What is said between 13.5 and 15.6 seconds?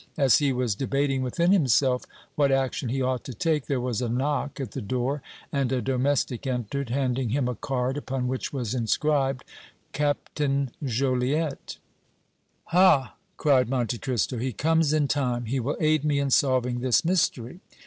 Monte Cristo, "he comes in time. He